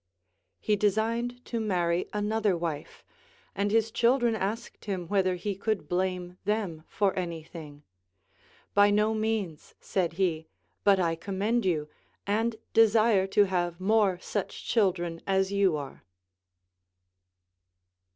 He 0.59 0.75
designed 0.75 1.45
to 1.45 1.59
marry 1.59 2.07
another 2.11 2.57
wife, 2.57 3.03
and 3.53 3.69
his 3.69 3.91
children 3.91 4.35
asked 4.35 4.85
him 4.85 5.07
whether 5.07 5.35
he 5.35 5.53
could 5.53 5.87
blame 5.87 6.39
them 6.43 6.85
for 6.87 7.13
any 7.13 7.43
thing. 7.43 7.83
By 8.73 8.89
no 8.89 9.13
means, 9.13 9.75
said 9.79 10.13
he, 10.13 10.47
but 10.83 10.99
I 10.99 11.15
com 11.15 11.37
mend 11.37 11.65
you, 11.67 11.87
and 12.25 12.55
desire 12.73 13.27
to 13.27 13.43
have 13.43 13.79
more 13.79 14.17
such 14.23 14.65
children 14.65 15.21
as 15.27 15.51
you 15.51 15.77
are, 15.77 15.85
AND 16.01 16.01
GREAT 16.01 16.03
COMMANDERS. 16.47 17.27